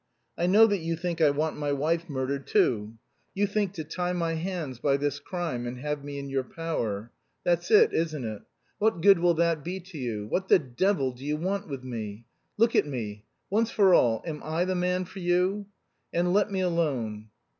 [0.35, 2.97] I know that you think I want my wife murdered too.
[3.35, 7.11] You think to tie my hands by this crime, and have me in your power.
[7.43, 8.41] That's it, isn't it?
[8.79, 10.25] What good will that be to you?
[10.25, 12.25] What the devil do you want with me?
[12.57, 13.25] Look at me.
[13.51, 15.67] Once for all, am I the man for you?
[16.11, 17.27] And let me alone."